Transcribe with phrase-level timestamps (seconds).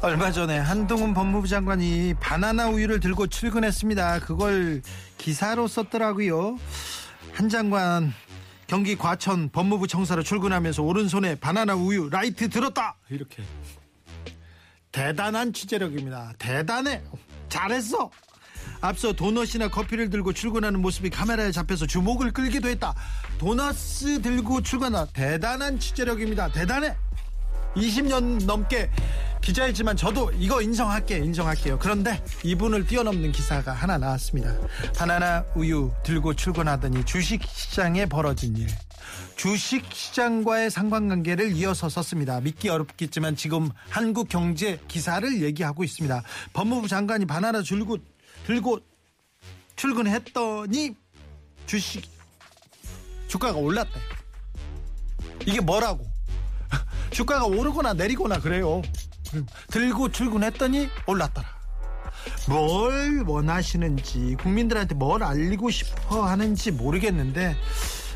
[0.00, 4.20] 얼마 전에 한동훈 법무부 장관이 바나나 우유를 들고 출근했습니다.
[4.20, 4.80] 그걸
[5.18, 6.56] 기사로 썼더라고요.
[7.32, 8.12] 한 장관
[8.68, 13.42] 경기 과천 법무부 청사로 출근하면서 오른손에 바나나 우유 라이트 들었다 이렇게
[14.92, 16.32] 대단한 취재력입니다.
[16.38, 17.02] 대단해.
[17.48, 18.10] 잘했어.
[18.80, 22.94] 앞서 도넛이나 커피를 들고 출근하는 모습이 카메라에 잡혀서 주목을 끌기도 했다.
[23.38, 26.48] 도넛스 들고 출근하 대단한 취재력입니다.
[26.52, 26.94] 대단해.
[27.76, 28.90] 20년 넘게
[29.40, 31.78] 기자였지만 저도 이거 인정할게 인정할게요.
[31.78, 34.54] 그런데 이분을 뛰어넘는 기사가 하나 나왔습니다.
[34.96, 38.68] 바나나 우유 들고 출근하더니 주식시장에 벌어진 일.
[39.36, 42.40] 주식시장과의 상관관계를 이어서 썼습니다.
[42.40, 46.22] 믿기 어렵겠지만 지금 한국 경제 기사를 얘기하고 있습니다.
[46.52, 47.98] 법무부 장관이 바나나 들고
[48.46, 48.80] 들고
[49.76, 50.96] 출근했더니
[51.66, 52.04] 주식
[53.28, 54.00] 주가가 올랐다.
[55.46, 56.04] 이게 뭐라고
[57.18, 58.80] 주가가 오르거나 내리거나 그래요.
[59.72, 61.48] 들고 출근했더니 올랐더라.
[62.48, 67.56] 뭘 원하시는지 국민들한테 뭘 알리고 싶어 하는지 모르겠는데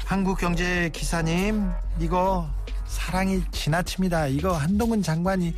[0.04, 2.48] 한국경제 기사님 이거
[2.86, 4.28] 사랑이 지나칩니다.
[4.28, 5.48] 이거 한동훈 장관이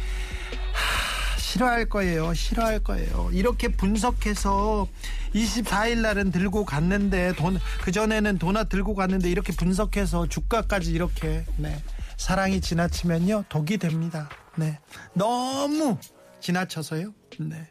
[0.73, 2.33] 하, 싫어할 거예요.
[2.33, 3.29] 싫어할 거예요.
[3.31, 4.89] 이렇게 분석해서
[5.35, 11.83] 24일 날은 들고 갔는데 돈 그전에는 도나 들고 갔는데 이렇게 분석해서 주가까지 이렇게 네.
[12.17, 14.29] 사랑이 지나치면요 독이 됩니다.
[14.57, 14.79] 네,
[15.13, 15.99] 너무
[16.41, 17.13] 지나쳐서요.
[17.41, 17.69] 네,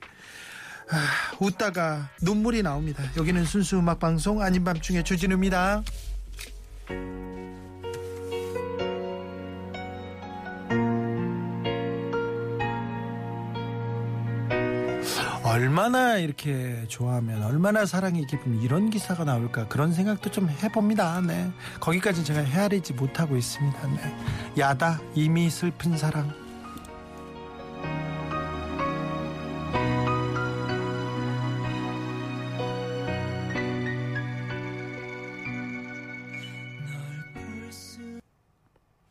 [0.90, 1.08] 아,
[1.40, 3.04] 웃다가 눈물이 나옵니다.
[3.18, 5.84] 여기는 순수 음악 방송 아닌 밤중에 주진우입니다.
[15.44, 21.20] 얼마나 이렇게 좋아하면 얼마나 사랑이 깊으면 이런 기사가 나올까 그런 생각도 좀 해봅니다.
[21.22, 21.52] 네.
[21.82, 23.88] 거기까지 제가 헤아리지 못하고 있습니다.
[23.88, 24.18] 네.
[24.58, 26.32] 야다 이미 슬픈 사랑.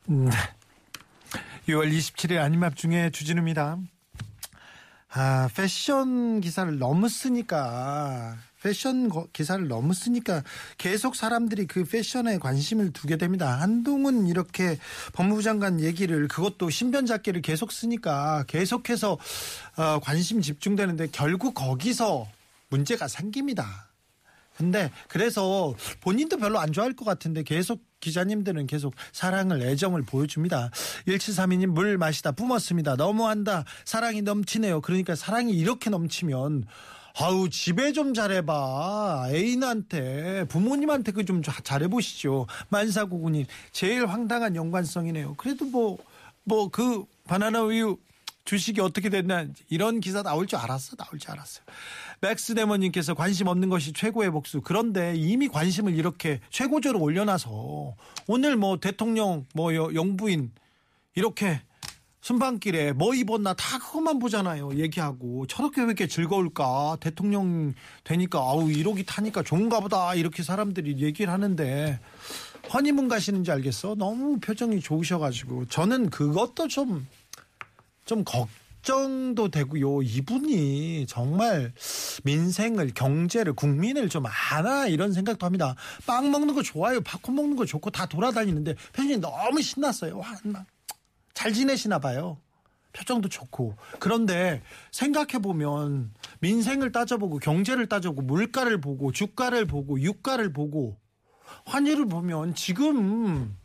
[0.06, 0.30] 네.
[1.68, 3.78] 6월 27일 아님합 중에 주진우입니다.
[5.14, 10.42] 아, 패션 기사를 너무 쓰니까, 패션 기사를 너무 쓰니까
[10.78, 13.60] 계속 사람들이 그 패션에 관심을 두게 됩니다.
[13.60, 14.78] 한동훈 이렇게
[15.12, 19.18] 법무부 장관 얘기를 그것도 신변 잡기를 계속 쓰니까 계속해서
[19.76, 22.26] 어, 관심 집중되는데 결국 거기서
[22.70, 23.90] 문제가 생깁니다.
[24.56, 30.70] 근데 그래서 본인도 별로 안 좋아할 것 같은데 계속 기자님들은 계속 사랑을 애정을 보여줍니다.
[31.06, 32.96] 1732님 물 마시다 뿜었습니다.
[32.96, 33.64] 너무한다.
[33.86, 34.82] 사랑이 넘치네요.
[34.82, 36.66] 그러니까 사랑이 이렇게 넘치면
[37.18, 45.98] 아우 집에 좀 잘해봐 애인한테 부모님한테 그 좀 잘해보시죠 만사고구님 제일 황당한 연관성이네요 그래도 뭐
[46.44, 47.98] 뭐 그 바나나 우유
[48.44, 51.64] 주식이 어떻게 됐나 이런 기사 나올 줄 알았어 나올 줄 알았어요
[52.20, 57.94] 맥스데머님께서 관심 없는 것이 최고의 복수 그런데 이미 관심을 이렇게 최고조로 올려놔서
[58.28, 60.52] 오늘 뭐 대통령 뭐 영부인
[61.14, 61.60] 이렇게
[62.22, 64.76] 순방길에 뭐 입었나 다 그것만 보잖아요.
[64.76, 66.98] 얘기하고 저렇게 왜 이렇게 즐거울까?
[67.00, 67.74] 대통령
[68.04, 71.98] 되니까 아우 1억이 타니까 좋은가 보다 이렇게 사람들이 얘기를 하는데
[72.72, 73.96] 허니문 가시는지 알겠어?
[73.96, 77.06] 너무 표정이 좋으셔가지고 저는 그것도 좀
[78.04, 80.02] 좀 걱정도 되고 요.
[80.02, 81.72] 이분이 정말
[82.24, 85.74] 민생을 경제를 국민을 좀 아나 이런 생각도 합니다.
[86.06, 87.00] 빵 먹는 거 좋아요.
[87.00, 90.18] 팝콘 먹는 거 좋고 다 돌아다니는데 표정이 너무 신났어요.
[90.18, 90.26] 와,
[91.34, 92.38] 잘 지내시나 봐요.
[92.92, 93.76] 표정도 좋고.
[93.98, 100.98] 그런데 생각해 보면 민생을 따져보고 경제를 따져보고 물가를 보고 주가를 보고 유가를 보고
[101.64, 103.56] 환율을 보면 지금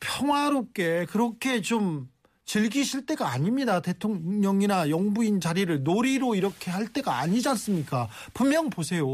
[0.00, 2.08] 평화롭게 그렇게 좀
[2.52, 3.80] 즐기실 때가 아닙니다.
[3.80, 8.10] 대통령이나 영부인 자리를 놀이로 이렇게 할 때가 아니지 않습니까?
[8.34, 9.06] 분명 보세요.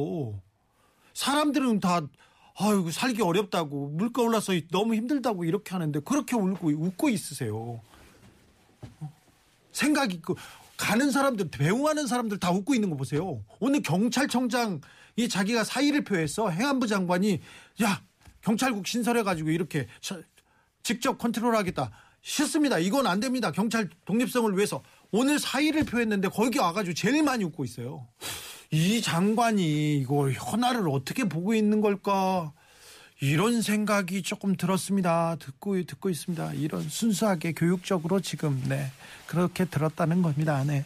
[1.15, 2.01] 사람들은 다
[2.59, 7.81] 아이고 살기 어렵다고 물가 올라서 너무 힘들다고 이렇게 하는데 그렇게 울고 웃고 있으세요.
[9.71, 10.37] 생각 있고
[10.77, 13.41] 가는 사람들 배웅하는 사람들 다 웃고 있는 거 보세요.
[13.61, 14.81] 오늘 경찰청장이
[15.31, 17.41] 자기가 사의를 표해서 행안부 장관이
[17.85, 18.03] 야
[18.41, 19.87] 경찰국 신설해가지고 이렇게
[20.83, 21.93] 직접 컨트롤하겠다.
[22.23, 22.79] 싫습니다.
[22.79, 23.51] 이건 안 됩니다.
[23.53, 28.07] 경찰 독립성을 위해서 오늘 사의를 표했는데 거기 와가지고 제일 많이 웃고 있어요.
[28.71, 32.53] 이 장관이 이거 현아를 어떻게 보고 있는 걸까?
[33.21, 35.37] 이런 생각이 조금 들었습니다.
[35.41, 36.53] 듣고 듣고 있습니다.
[36.55, 38.93] 이런 순수하게 교육적으로 지금 네
[39.27, 40.63] 그렇게 들었다는 겁니다.
[40.65, 40.85] 네.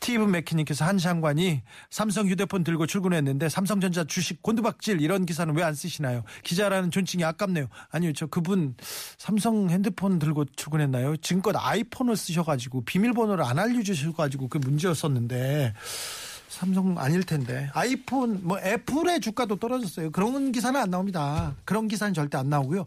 [0.00, 5.74] 스티브 맥키님께서 한 장관이 삼성 휴대폰 들고 출근했는데 삼성전자 주식 곤두박질 이런 기사는 왜 안
[5.74, 6.24] 쓰시나요?
[6.42, 7.66] 기자라는 존칭이 아깝네요.
[7.90, 8.74] 아니요, 저 그분
[9.18, 11.18] 삼성 핸드폰 들고 출근했나요?
[11.18, 15.74] 지금껏 아이폰을 쓰셔가지고 비밀번호를 안 알려주셔가지고 그 문제였었는데
[16.48, 20.10] 삼성 아닐 텐데 아이폰 뭐 애플의 주가도 떨어졌어요.
[20.10, 21.54] 그런 기사는 안 나옵니다.
[21.64, 22.86] 그런 기사는 절대 안 나오고요.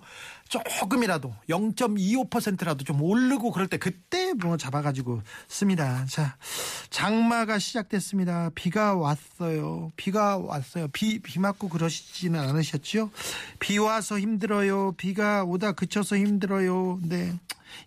[0.50, 6.06] 조금이라도 0.25%라도 좀 오르고 그럴 때 그때 뭐 잡아가지고 씁니다.
[6.10, 6.38] 자
[6.90, 8.51] 장마가 시작됐습니다.
[8.54, 9.92] 비가 왔어요.
[9.95, 10.88] 비가 왔어요.
[10.90, 13.10] 비, 비 맞고 그러시지는 않으셨죠?
[13.60, 14.94] 비 와서 힘들어요.
[14.94, 17.00] 비가 오다 그쳐서 힘들어요.
[17.01, 17.34] 네.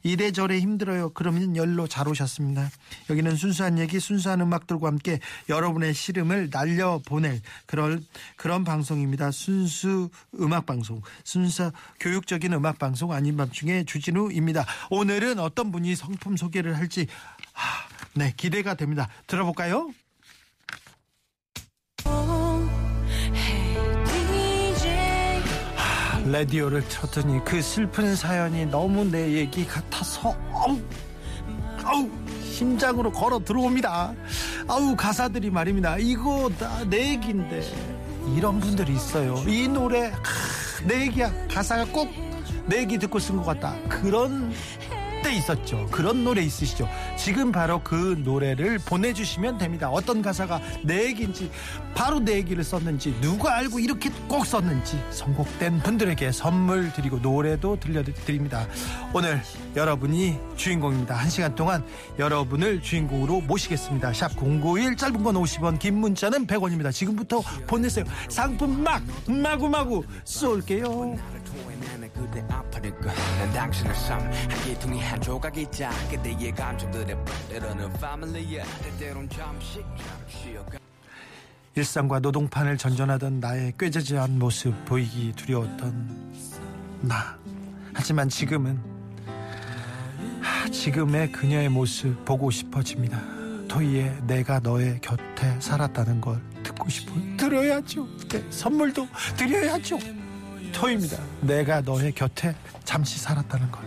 [0.02, 1.10] 이래저래 힘들어요.
[1.10, 2.70] 그러면 열로 잘 오셨습니다.
[3.10, 8.04] 여기는 순수한 얘기, 순수한 음악들과 함께 여러분의 시름을 날려보낼 그런,
[8.36, 9.30] 그런 방송입니다.
[9.30, 10.10] 순수
[10.40, 11.70] 음악 방송, 순수
[12.00, 14.64] 교육적인 음악 방송 아닌 밤중에 주진우입니다.
[14.90, 17.06] 오늘은 어떤 분이 성품 소개를 할지,
[17.52, 19.08] 하, 네, 기대가 됩니다.
[19.26, 19.90] 들어볼까요?
[26.26, 30.80] 라디오를 틀었더니 그 슬픈 사연이 너무 내 얘기 같아서 아우
[31.84, 32.10] 아우
[32.42, 34.12] 심장으로 걸어 들어옵니다.
[34.66, 35.98] 아우 가사들이 말입니다.
[35.98, 37.62] 이거 다내 얘기인데
[38.36, 39.36] 이런 분들이 있어요.
[39.46, 40.16] 이 노래 아,
[40.84, 42.08] 내 얘기야 가사가 꼭
[42.66, 43.76] 내 얘기 듣고 쓴 것 같다.
[43.88, 44.52] 그런
[45.26, 45.88] 때 있었죠.
[45.90, 46.88] 그런 노래 있으시죠.
[47.18, 49.90] 지금 바로 그 노래를 보내주시면 됩니다.
[49.90, 51.50] 어떤 가사가 내 얘기인지
[51.96, 58.68] 바로 내 얘기를 썼는지 누가 알고 이렇게 꼭 썼는지 선곡된 분들에게 선물 드리고 노래도 들려드립니다.
[59.12, 59.42] 오늘
[59.74, 61.16] 여러분이 주인공입니다.
[61.16, 61.84] 한 시간 동안
[62.20, 64.12] 여러분을 주인공으로 모시겠습니다.
[64.12, 66.92] 샵 091 짧은 건 50원 긴 문자는 100원입니다.
[66.92, 68.04] 지금부터 보내세요.
[68.28, 71.16] 상품 막 마구마구 쏠게요.
[72.90, 73.12] 그대 아파릴까.
[73.38, 73.92] 난 당신의
[74.64, 77.16] 개통이 한 조각이 작게 내의 감정들에
[77.48, 79.84] 때로는 패밀리야 때때론 잠시
[80.28, 80.78] 쉬어가
[81.74, 86.34] 일상과 노동판을 전전하던 나의 꾀지지한 모습 보이기 두려웠던
[87.02, 87.36] 나.
[87.92, 88.80] 하지만 지금은
[90.72, 93.20] 지금의 그녀의 모습 보고 싶어집니다.
[93.68, 98.06] 토이의 내가 너의 곁에 살았다는 걸 듣고 싶어 들어야죠.
[98.28, 99.06] 네, 선물도
[99.36, 99.98] 드려야죠
[100.76, 101.16] 토입니다.
[101.40, 103.82] 내가 너의 곁에 잠시 살았다는 걸.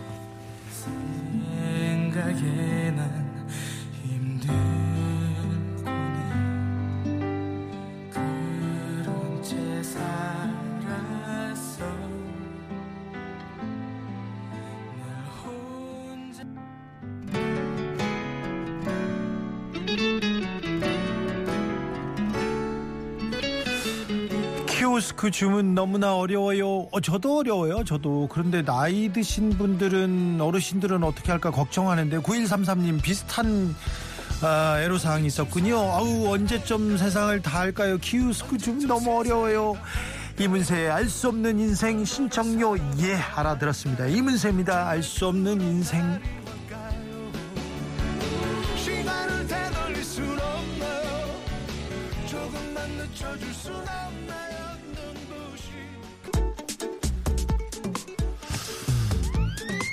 [25.20, 26.88] 키오스크 주문 너무나 어려워요.
[26.90, 27.84] 어, 저도 어려워요.
[27.84, 28.26] 저도.
[28.30, 33.74] 그런데 나이 드신 분들은 어르신들은 어떻게 할까 걱정하는데 9133님 비슷한
[34.40, 35.76] 아, 애로사항이 있었군요.
[35.78, 37.98] 아우 언제쯤 세상을 다 할까요?
[37.98, 39.76] 키오스크 주문 너무 어려워요.
[40.38, 44.06] 이문세의 알 수 없는 인생 신청료 예 알아들었습니다.
[44.06, 44.88] 이문세입니다.
[44.88, 46.18] 알 수 없는 인생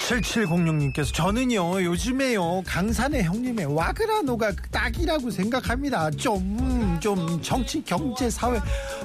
[0.08, 6.10] 7706님께서 저는요 요즘에요 강산의 형님의 와그라노가 딱이라고 생각합니다.
[6.12, 8.60] 좀좀 좀 정치 경제 사회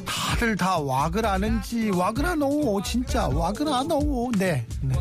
[0.06, 4.30] 다들 다 와그라는지 와그라노 진짜 와그라노.
[4.38, 4.94] 네, 네,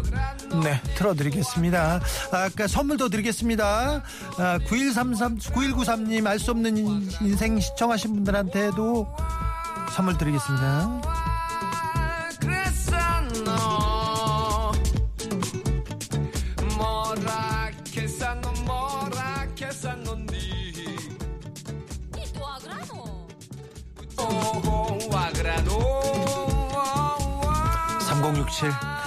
[0.64, 2.02] 네 틀어드리겠습니다.
[2.32, 4.02] 아까 선물도 드리겠습니다.
[4.38, 6.76] 아, 9133 9193님 알 수 없는
[7.22, 9.08] 인생 시청하신 분들한테도
[9.96, 11.21] 선물 드리겠습니다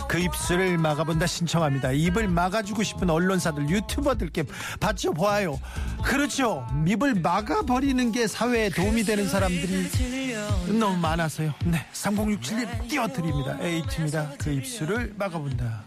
[0.09, 1.93] 그 입술을 막아본다 신청합니다.
[1.93, 4.45] 입을 막아주고 싶은 언론사들, 유튜버들께
[4.81, 5.59] 받쳐보아요.
[6.03, 6.67] 그렇죠.
[6.87, 10.35] 입을 막아버리는 게 사회에 도움이 되는 사람들이
[10.79, 11.55] 너무 많아서요.
[11.65, 11.87] 네.
[11.93, 13.59] 3067님 띄워드립니다.
[13.61, 14.33] 에이트입니다.
[14.39, 15.83] 그 입술을 막아본다.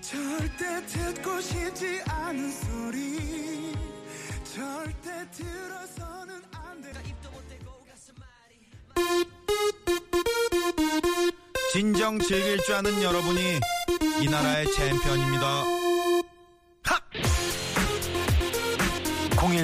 [0.00, 3.74] 절대 듣고 싶지 않은 소리
[4.44, 6.13] 절대 들어서
[11.74, 13.58] 진정 즐길 줄 아는 여러분이
[14.22, 15.83] 이 나라의 챔피언입니다.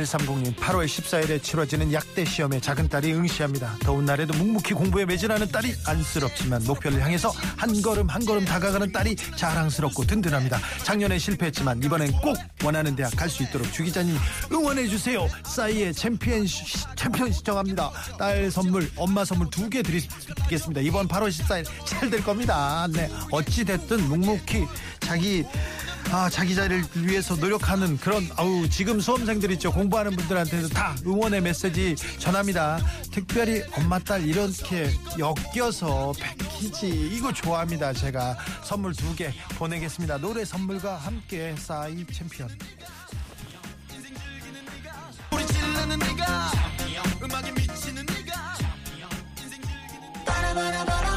[0.04, 3.76] 0130님 8월 14일에 치러지는 약대 시험에 작은 딸이 응시합니다.
[3.80, 9.16] 더운 날에도 묵묵히 공부에 매진하는 딸이 안쓰럽지만 목표를 향해서 한 걸음 한 걸음 다가가는 딸이
[9.37, 10.59] 자랑스럽고 든든합니다.
[10.85, 14.16] 작년에 실패했지만 이번엔 꼭 원하는 대학 갈 수 있도록 주 기자님
[14.50, 15.28] 응원해 주세요.
[15.45, 17.90] 싸이의 챔피언 시- 챔피언 신청합니다.
[18.19, 20.80] 딸 선물 엄마 선물 두 개 드리겠습니다.
[20.80, 22.88] 이번 8월 14일 잘 될 겁니다.
[22.92, 24.66] 네 어찌 됐든 묵묵히
[24.99, 25.45] 자기
[26.12, 31.95] 아, 자기 자리를 위해서 노력하는 그런 아우 지금 수험생들 있죠 공부하는 분들한테도 다 응원의 메시지
[32.19, 32.79] 전합니다.
[33.12, 37.93] 특별히 엄마 딸 이렇게 엮여서 패키지 이거 좋아합니다.
[37.93, 40.19] 제가 선물 두 개 보내겠습니다.
[40.19, 42.49] 노래 선물과 함께 싸이 챔피언.
[50.26, 51.10] 악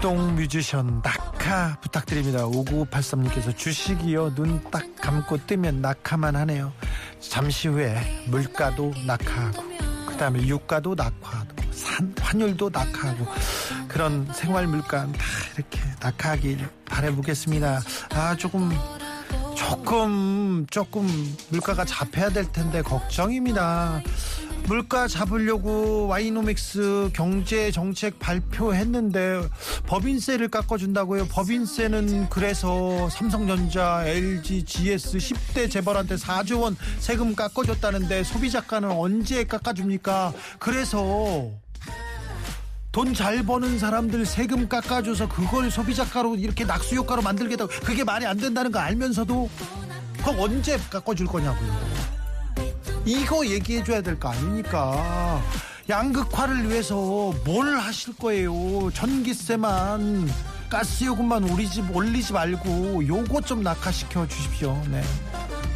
[0.00, 2.40] 동 뮤지션 낙하 부탁드립니다.
[2.46, 4.34] 5983님께서 주식이요.
[4.34, 6.72] 눈 딱 감고 뜨면 낙하만 하네요.
[7.20, 9.62] 잠시 후에 물가도 낙하하고
[10.06, 13.26] 그 다음에 유가도 낙하하고 산, 환율도 낙하하고
[13.88, 15.12] 그런 생활 물가 다
[15.56, 17.80] 이렇게 낙하하길 바라보겠습니다.
[18.14, 18.70] 아 조금
[19.54, 24.00] 조금 조금 물가가 잡혀야 될 텐데 걱정입니다.
[24.68, 29.48] 물가 잡으려고 와이노믹스 경제 정책 발표했는데
[29.86, 31.28] 법인세를 깎아준다고요.
[31.28, 40.34] 법인세는 그래서 삼성전자, LG, GS 10대 재벌한테 4조 원 세금 깎아줬다는데 소비자가는 언제 깎아줍니까?
[40.58, 41.50] 그래서
[42.92, 48.70] 돈잘 버는 사람들 세금 깎아줘서 그걸 소비자가로 이렇게 낙수 효과로 만들겠다고 그게 말이 안 된다는
[48.70, 49.48] 거 알면서도
[50.18, 52.17] 그럼 언제 깎아줄 거냐고요.
[53.08, 55.42] 이거 얘기해 줘야 될 거 아닙니까?
[55.88, 56.94] 양극화를 위해서
[57.44, 58.90] 뭘 하실 거예요?
[58.92, 60.30] 전기세만
[60.68, 64.78] 가스 요금만 우리 집 올리지 말고 요거 좀 낙하시켜 주십시오.
[64.90, 65.02] 네.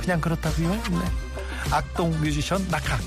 [0.02, 0.68] 그냥 그렇다고요?
[0.68, 1.70] 네.
[1.70, 2.98] 악동 뮤지션 낙하.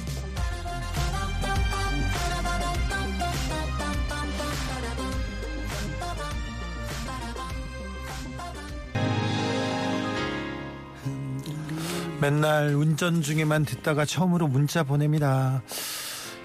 [12.26, 15.62] 맨날 운전 중에만 듣다가 처음으로 문자 보냅니다.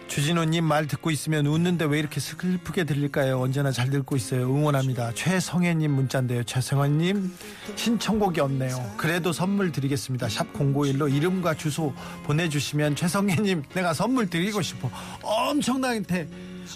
[0.08, 3.40] 주진우님 말 듣고 있으면 웃는데 왜 이렇게 슬프게 들릴까요?
[3.40, 4.42] 언제나 잘 듣고 있어요.
[4.42, 5.12] 응원합니다.
[5.14, 6.42] 최성혜님 문자인데요.
[6.44, 7.32] 최성혜님
[7.76, 8.92] 신청곡이 없네요.
[8.98, 10.28] 그래도 선물 드리겠습니다.
[10.28, 11.94] 샵 091로 이름과 주소
[12.24, 14.90] 보내주시면 최성혜님 내가 선물 드리고 싶어.
[15.22, 16.28] 엄청나게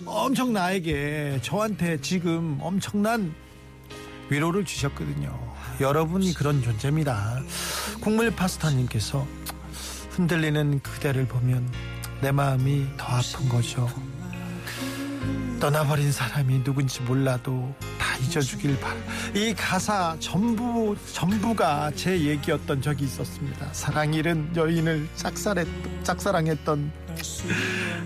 [0.06, 3.34] 엄청 나에게 저한테 지금 엄청난
[4.30, 5.43] 위로를 주셨거든요.
[5.80, 7.40] 여러분이 그런 존재입니다.
[8.00, 9.26] 국물 파스타님께서
[10.10, 11.68] 흔들리는 그대를 보면
[12.20, 13.88] 내 마음이 더 아픈 거죠.
[15.60, 18.96] 떠나버린 사람이 누군지 몰라도 다 잊어주길 바라.
[19.34, 23.72] 이 가사 전부 전부가 제 얘기였던 적이 있었습니다.
[23.72, 25.66] 사랑 잃은 여인을 짝사했,
[26.02, 26.92] 짝사랑했던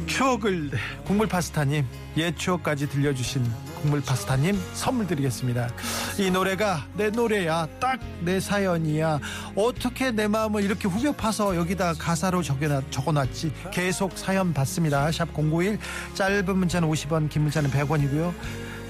[0.06, 1.84] 추억을 네, 국물 파스타님
[2.16, 3.44] 옛 추억까지 들려주신
[3.78, 5.68] 국물 파스타님 선물 드리겠습니다.
[6.18, 9.20] 이 노래가 내 노래야 딱 내 사연이야
[9.54, 15.10] 어떻게 내 마음을 이렇게 후벼 파서 여기다 가사로 적여놨, 적어놨지 계속 사연 받습니다.
[15.12, 15.78] 샵 091
[16.14, 18.32] 짧은 문자는 50원 긴 문자는 100원이고요.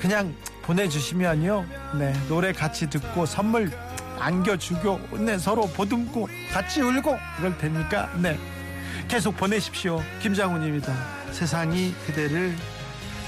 [0.00, 1.64] 그냥 보내주시면요
[1.98, 3.70] 네 노래 같이 듣고 선물
[4.18, 8.38] 안겨주고 네 서로 보듬고 같이 울고 그럴 테니까 네
[9.08, 10.02] 계속 보내십시오.
[10.20, 10.94] 김장훈입니다.
[11.32, 12.56] 세상이 그대를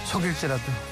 [0.04, 0.89] 속일지라도.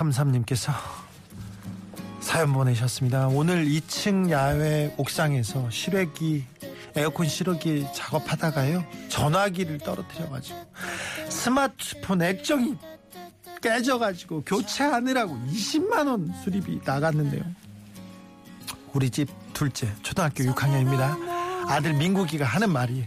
[0.00, 0.72] (6633님께서)
[2.20, 3.28] 사연 보내셨습니다.
[3.28, 6.44] 오늘 2층 야외 옥상에서 실외기
[6.96, 10.58] 에어컨 실외기 작업하다가요 전화기를 떨어뜨려가지고
[11.28, 12.76] 스마트폰 액정이
[13.62, 17.42] 깨져가지고 교체하느라고 20만 원 수리비 나갔는데요.
[18.92, 21.68] 우리 집 둘째 초등학교 6학년입니다.
[21.68, 23.04] 아들 민국이가 하는 말이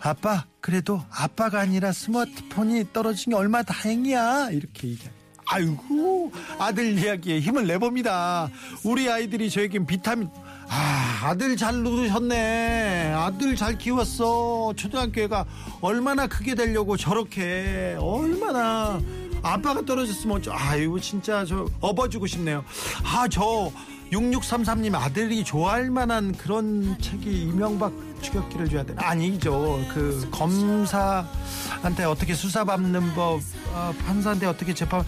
[0.00, 5.17] 아빠 그래도 아빠가 아니라 스마트폰이 떨어진 게 얼마 다행이야 이렇게 얘기해.
[5.50, 8.50] 아이고 아들 이야기에 힘을 내봅니다.
[8.84, 10.28] 우리 아이들이 저에겐 비타민
[10.68, 13.12] 아 아들 잘 누르셨네.
[13.16, 14.74] 아들 잘 키웠어.
[14.76, 15.46] 초등학교가
[15.80, 19.00] 얼마나 크게 되려고 저렇게 얼마나
[19.42, 22.64] 아빠가 떨어졌으면 어쩌 아이고 진짜 저 업어주고 싶네요.
[23.04, 23.72] 아저
[24.12, 29.08] 6633님 아들이 좋아할 만한 그런 책이 이명박 추격기를 줘야 되나?
[29.08, 29.80] 아니죠.
[29.92, 33.40] 그 검사한테 어떻게 수사받는 법,
[33.72, 35.04] 어, 판사한테 어떻게 재판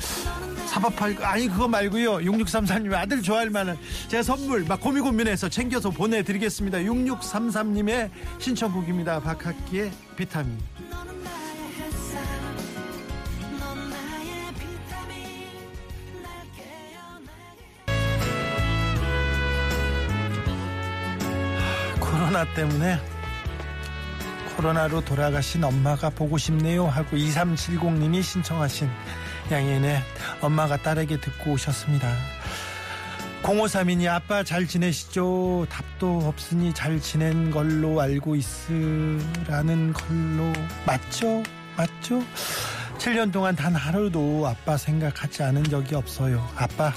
[0.70, 3.76] 사법팔 아니 그거 말고요 6633님 아들 좋아할 만한
[4.06, 10.56] 제가 선물 막 고민 고민해서 챙겨서 보내드리겠습니다 6633님의 신청곡입니다 박학기의 비타민
[22.30, 22.96] 코로나 때문에
[24.56, 28.88] 코로나로 돌아가신 엄마가 보고 싶네요 하고 2370님이 신청하신
[29.50, 30.00] 양현의
[30.40, 32.08] 엄마가 딸에게 듣고 오셨습니다.
[33.42, 35.66] 0532니 아빠 잘 지내시죠?
[35.68, 40.52] 답도 없으니 잘 지낸 걸로 알고 있으라는 걸로
[40.87, 41.42] 맞죠?
[41.76, 42.22] 맞죠?
[42.99, 46.49] 7년 동안 단 하루도 아빠 생각하지 않은 적이 없어요.
[46.54, 46.92] 아빠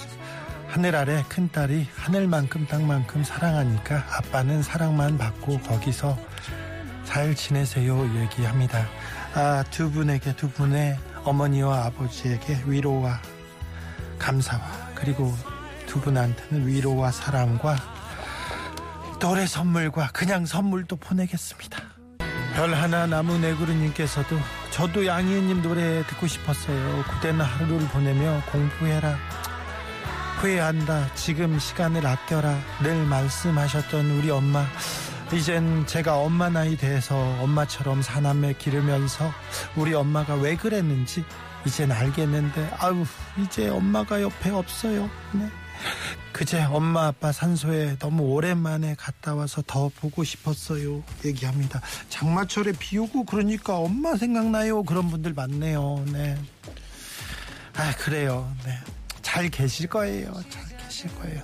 [0.74, 6.18] 하늘 아래 큰 딸이 하늘만큼 땅만큼 사랑하니까 아빠는 사랑만 받고 거기서
[7.03, 8.84] 잘 지내세요 얘기합니다.
[9.36, 13.22] 아, 두 분에게 두 분의 어머니와 아버지에게 위로와
[14.18, 14.63] 감사와
[14.96, 15.38] 그리고
[15.86, 17.77] 두 분한테는 위로와 사랑과
[19.20, 21.84] 노래 선물과 그냥 선물도 보내겠습니다.
[22.56, 24.39] 별 하나 나무 네그루님께서도
[24.72, 27.03] 저도 양희은님 노래 듣고 싶었어요.
[27.03, 29.20] 그대는 하루를 보내며 공부해라.
[30.44, 31.14] 후회한다.
[31.16, 32.60] 지금 시간을 아껴라.
[32.84, 34.66] 늘 말씀하셨던 우리 엄마.
[35.32, 39.32] 이젠 제가 엄마 나이 돼서 엄마처럼 사남매 기르면서
[39.78, 41.24] 우리 엄마가 왜 그랬는지
[41.66, 43.06] 이젠 알겠는데 아유
[43.42, 45.10] 이제 엄마가 옆에 없어요.
[45.32, 45.50] 네.
[46.34, 51.04] 그제 엄마 아빠 산소에 너무 오랜만에 갔다 와서 더 보고 싶었어요.
[51.24, 51.80] 얘기합니다.
[52.10, 54.84] 장마철에 비 오고 그러니까 엄마 생각나요.
[54.84, 56.04] 그런 분들 많네요.
[56.12, 56.38] 네.
[57.78, 58.54] 아 그래요.
[58.66, 58.78] 네.
[59.34, 60.32] 잘 계실 거예요.
[60.48, 61.42] 잘 계실 거예요.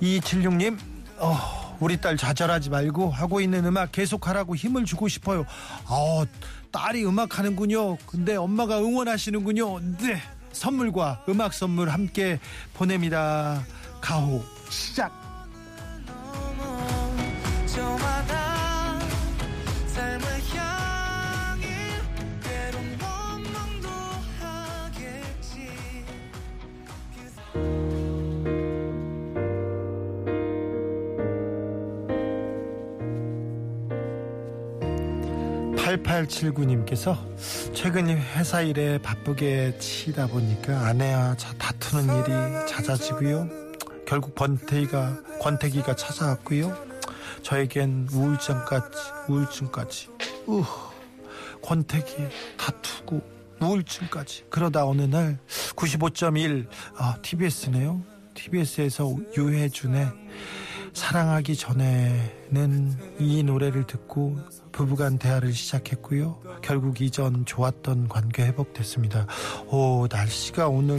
[0.00, 0.18] 네.
[0.18, 0.76] 276님,
[1.18, 5.46] 어, 우리 딸 좌절하지 말고 하고 있는 음악 계속하라고 힘을 주고 싶어요.
[5.86, 6.24] 어,
[6.72, 7.98] 딸이 음악 하는군요.
[7.98, 9.78] 근데 엄마가 응원하시는군요.
[9.98, 10.20] 네.
[10.50, 12.40] 선물과 음악 선물 함께
[12.74, 13.64] 보냅니다.
[14.00, 15.29] 가호 시작.
[35.98, 37.16] 8879님께서
[37.74, 43.48] 최근 회사 일에 바쁘게 치다 보니까 아내와 자- 다투는 일이 잦아지고요.
[44.06, 46.76] 결국 권태기가 권태기가 찾아왔고요.
[47.42, 48.88] 저에겐 우울증까지
[49.28, 50.08] 우울증까지
[50.46, 50.64] 우
[51.62, 52.14] 권태기
[52.56, 53.22] 다투고
[53.60, 55.38] 우울증까지 그러다 어느 날
[55.76, 58.02] 95.1 아, TBS네요.
[58.34, 60.08] TBS에서 유해준의
[60.92, 64.38] 사랑하기 전에는 이 노래를 듣고
[64.80, 66.40] 부부간 대화를 시작했고요.
[66.62, 69.26] 결국 이전 좋았던 관계 회복됐습니다.
[69.66, 70.98] 오, 날씨가 오늘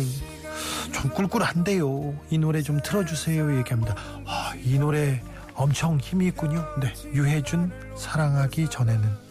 [0.93, 2.15] 좀 꿀꿀한데요.
[2.29, 3.57] 이 노래 좀 틀어주세요.
[3.57, 3.95] 얘기합니다.
[4.27, 5.19] 아, 이 노래
[5.55, 6.63] 엄청 힘이 있군요.
[6.79, 9.30] 네, 유해준 사랑하기 전에는.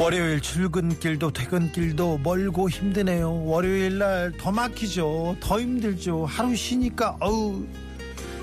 [0.00, 3.44] 월요일 출근길도 퇴근길도 멀고 힘드네요.
[3.44, 5.36] 월요일 날 더 막히죠.
[5.40, 6.24] 더 힘들죠.
[6.26, 7.66] 하루 쉬니까 어우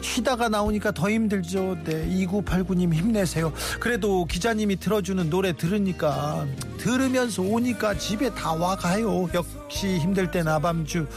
[0.01, 1.77] 쉬다가 나오니까 더 힘들죠.
[1.85, 3.53] 네, 2989님 힘내세요.
[3.79, 6.45] 그래도 기자님이 들어주는 노래 들으니까
[6.77, 9.29] 들으면서 오니까 집에 다 와가요.
[9.33, 11.07] 역시 힘들 땐 아밤주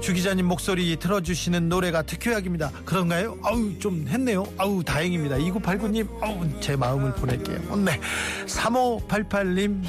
[0.00, 2.70] 주 기자님 목소리 들어주시는 노래가 특효약입니다.
[2.84, 3.38] 그런가요?
[3.42, 4.44] 아우 좀 했네요.
[4.56, 5.36] 아우 다행입니다.
[5.36, 7.76] 2989님 아우 제 마음을 보낼게요.
[7.76, 8.00] 네,
[8.46, 9.84] 3588님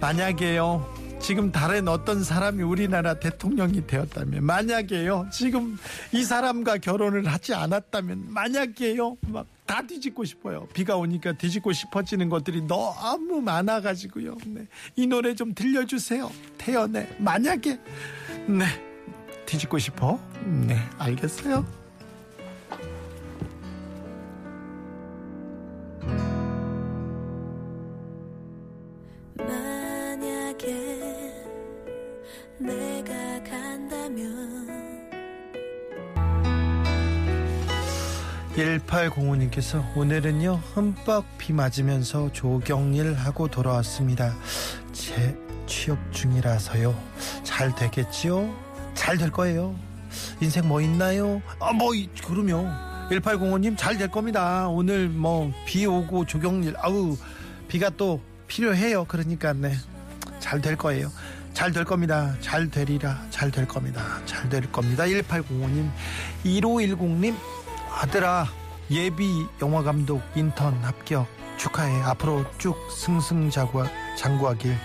[0.00, 1.02] 만약에요.
[1.20, 5.28] 지금 다른 어떤 사람이 우리나라 대통령이 되었다면 만약에요.
[5.32, 5.78] 지금
[6.12, 9.16] 이 사람과 결혼을 하지 않았다면 만약에요.
[9.28, 10.68] 막 다 뒤집고 싶어요.
[10.74, 14.36] 비가 오니까 뒤집고 싶어지는 것들이 너무 많아가지고요.
[14.48, 14.66] 네.
[14.96, 16.30] 이 노래 좀 들려주세요.
[16.58, 17.78] 태연의 만약에
[18.48, 18.91] 네
[19.46, 20.18] 뒤집고 싶어.
[20.44, 21.64] 네 알겠어요.
[29.36, 30.66] 만약에
[32.58, 35.10] 내가 간다면
[38.56, 44.34] 1805님께서 오늘은요 흠뻑 비 맞으면서 조경일 하고 돌아왔습니다.
[44.92, 46.94] 제 취업 중이라서요.
[47.44, 48.71] 잘 되겠지요?
[48.94, 49.74] 잘 될 거예요.
[50.40, 51.40] 인생 뭐 있나요?
[51.60, 52.68] 아, 뭐, 이- 그럼요.
[53.10, 54.68] 1805님 잘 될 겁니다.
[54.68, 57.16] 오늘 뭐 비 오고 조경일, 아우,
[57.68, 59.04] 비가 또 필요해요.
[59.06, 59.74] 그러니까, 네.
[60.40, 61.10] 잘 될 거예요.
[61.54, 62.34] 잘 될 겁니다.
[62.40, 63.22] 잘 되리라.
[63.30, 64.02] 잘 될 겁니다.
[64.26, 65.04] 잘 될 겁니다.
[65.04, 65.90] 1805님,
[66.44, 67.34] 1510님,
[67.94, 68.46] 아들아
[68.90, 71.26] 예비 영화감독 인턴 합격
[71.58, 72.02] 축하해.
[72.02, 74.78] 앞으로 쭉 승승장구하길 하,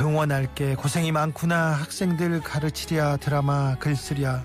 [0.00, 0.74] 응원할게.
[0.74, 1.72] 고생이 많구나.
[1.72, 4.42] 학생들 가르치랴 드라마 글쓰랴.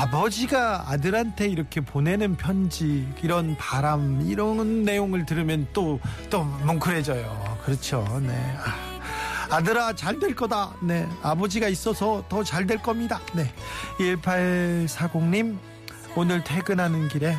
[0.00, 5.98] 아버지가 아들한테 이렇게 보내는 편지 이런 바람 이런 내용을 들으면 또
[6.30, 7.58] 또 뭉클해져요.
[7.64, 8.04] 그렇죠.
[8.22, 8.56] 네.
[9.50, 10.72] 아, 아들아 잘 될 거다.
[10.82, 11.08] 네.
[11.22, 13.20] 아버지가 있어서 더 잘 될 겁니다.
[13.34, 13.52] 네.
[13.98, 15.56] 1840님
[16.16, 17.36] 오늘 퇴근하는 길에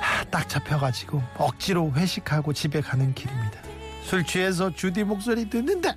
[0.00, 3.60] 하, 딱 잡혀가지고 억지로 회식하고 집에 가는 길입니다.
[4.08, 5.94] 술 취해서 주디 목소리 듣는데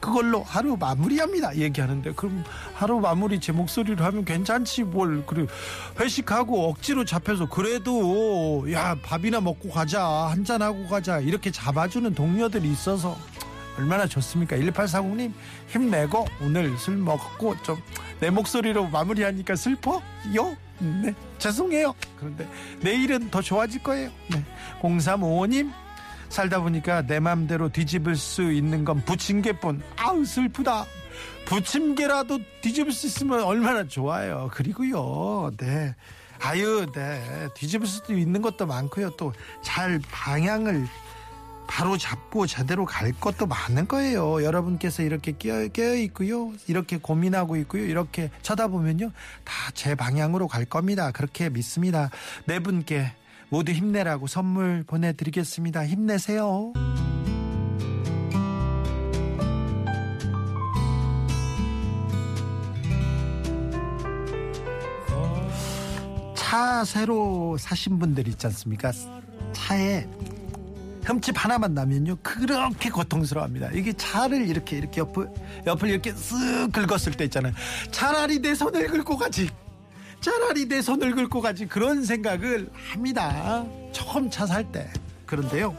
[0.00, 1.56] 그걸로 하루 마무리합니다.
[1.56, 2.44] 얘기하는데 그럼
[2.74, 5.46] 하루 마무리 제 목소리로 하면 괜찮지 뭘 그래
[6.00, 13.16] 회식하고 억지로 잡혀서 그래도 야 밥이나 먹고 가자 한잔 하고 가자 이렇게 잡아주는 동료들이 있어서
[13.78, 14.56] 얼마나 좋습니까?
[14.56, 15.32] 1840님
[15.68, 17.78] 힘내고 오늘 술 먹고 좀
[18.18, 20.00] 내 목소리로 마무리하니까 슬퍼요?
[20.78, 21.94] 네 죄송해요.
[22.18, 22.48] 그런데
[22.80, 24.10] 내일은 더 좋아질 거예요.
[24.30, 24.42] 네
[24.80, 25.70] 0355님
[26.28, 29.82] 살다 보니까 내 맘대로 뒤집을 수 있는 건 부침개뿐.
[29.96, 30.84] 아우 슬프다.
[31.46, 34.50] 부침개라도 뒤집을 수 있으면 얼마나 좋아요.
[34.52, 35.94] 그리고요, 네.
[36.40, 37.48] 아유, 네.
[37.54, 39.10] 뒤집을 수도 있는 것도 많고요.
[39.10, 40.86] 또 잘 방향을
[41.68, 44.44] 바로 잡고 제대로 갈 것도 많은 거예요.
[44.44, 46.52] 여러분께서 이렇게 깨어, 깨어 있고요.
[46.68, 47.84] 이렇게 고민하고 있고요.
[47.84, 49.10] 이렇게 쳐다보면요.
[49.44, 51.10] 다 제 방향으로 갈 겁니다.
[51.12, 52.10] 그렇게 믿습니다.
[52.46, 53.12] 네 분께
[53.48, 55.86] 모두 힘내라고 선물 보내드리겠습니다.
[55.86, 56.72] 힘내세요.
[66.34, 68.92] 차 새로 사신 분들 있지 않습니까?
[69.52, 70.06] 차에
[71.04, 73.70] 흠집 하나만 나면요 그렇게 고통스러워합니다.
[73.72, 75.28] 이게 차를 이렇게 이렇게 옆을
[75.66, 77.52] 옆을 이렇게 쓱 긁었을 때 있잖아요.
[77.90, 79.48] 차라리 내 손을 긁고 가지.
[80.20, 83.64] 차라리 내 손을 긁고 가지 그런 생각을 합니다.
[83.92, 84.90] 처음 차 살 때.
[85.24, 85.74] 그런데요.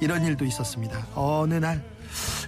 [0.00, 1.06] 이런 일도 있었습니다.
[1.14, 1.82] 어느 날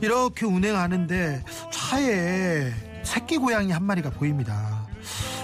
[0.03, 4.87] 이렇게 운행하는데 차에 새끼 고양이 한 마리가 보입니다.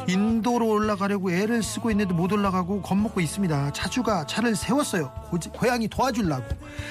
[0.07, 3.73] 인도로 올라가려고 애를 쓰고 있는데 못 올라가고 겁먹고 있습니다.
[3.73, 5.11] 차주가 차를 세웠어요.
[5.31, 6.45] 고지- 고양이 도와주려고.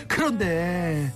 [0.07, 1.13] 그런데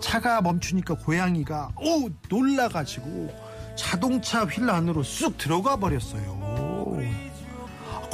[0.00, 3.34] 차가 멈추니까 고양이가 오 놀라가지고
[3.74, 6.37] 자동차 휠 안으로 쑥 들어가 버렸어요.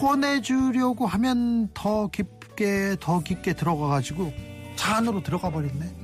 [0.05, 4.35] 꺼내주려고 하면 더 깊게 더 깊게 들어가가지고
[4.77, 5.97] 차 안으로 들어가 버렸네.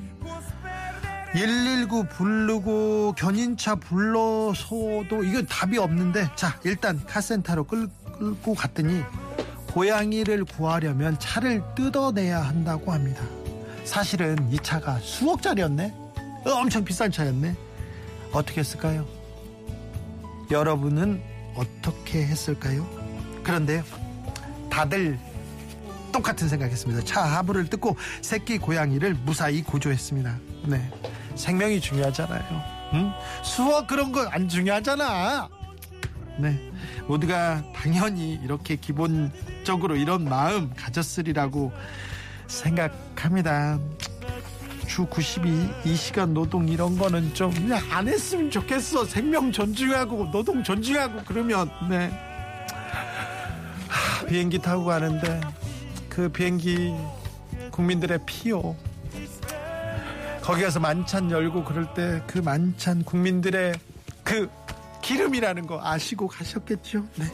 [1.35, 9.03] 119 부르고 견인차 불러서도 이건 답이 없는데 자 일단 카센터로 끌, 끌고 갔더니
[9.69, 13.23] 고양이를 구하려면 차를 뜯어내야 한다고 합니다.
[13.85, 15.95] 사실은 이 차가 수억짜리였네.
[16.47, 17.55] 엄청 비싼 차였네.
[18.33, 19.07] 어떻게 했을까요?
[20.51, 21.23] 여러분은
[21.55, 23.00] 어떻게 했을까요?
[23.43, 23.83] 그런데요,
[24.71, 25.19] 다들
[26.13, 27.05] 똑같은 생각했습니다.
[27.05, 30.37] 차 하부를 뜯고 새끼 고양이를 무사히 구조했습니다.
[30.67, 30.91] 네,
[31.37, 32.63] 생명이 중요하잖아요.
[32.95, 33.13] 응?
[33.45, 35.49] 수억 그런 거 안 중요하잖아.
[36.39, 36.59] 네,
[37.07, 41.73] 모두가 당연히 이렇게 기본적으로 이런 마음 가졌으리라고
[42.49, 43.79] 생각합니다.
[44.89, 47.53] 주 92, 이 시간 노동 이런 거는 좀
[47.93, 49.05] 안 했으면 좋겠어.
[49.05, 52.11] 생명 존중하고 노동 존중하고 그러면 네.
[54.31, 55.41] 하, 비행기 타고 가는데
[56.09, 56.95] 그 비행기
[57.73, 58.77] 국민들의 피요.
[60.41, 63.75] 거기 가서 만찬 열고 그럴 때 그 만찬 국민들의
[64.23, 64.49] 그
[65.03, 67.05] 기름이라는 거 아시고 가셨겠죠?
[67.17, 67.27] 네.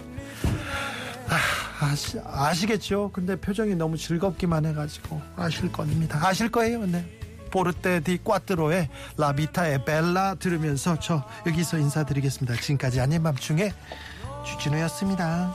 [1.29, 3.11] 아, 아시, 아시겠죠?
[3.13, 6.19] 근데 표정이 너무 즐겁기만 해가지고 아실 겁니다.
[6.23, 7.05] 아실 거예요, 네.
[7.51, 12.59] 포르테 디 꽈트로의 라비타의 벨라 들으면서 저 여기서 인사드리겠습니다.
[12.61, 13.73] 지금까지 아닌 밤중에
[14.47, 15.55] 주진우였습니다.